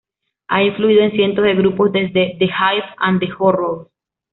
[0.47, 3.87] Han influido en cientos de grupos, desde The Hives a The Horrors.